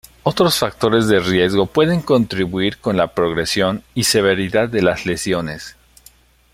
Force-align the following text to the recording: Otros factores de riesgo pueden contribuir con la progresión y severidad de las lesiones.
Otros 0.23 0.57
factores 0.57 1.07
de 1.07 1.19
riesgo 1.19 1.67
pueden 1.67 2.01
contribuir 2.01 2.79
con 2.79 2.97
la 2.97 3.13
progresión 3.13 3.83
y 3.93 4.05
severidad 4.05 4.67
de 4.67 4.81
las 4.81 5.05
lesiones. 5.05 5.77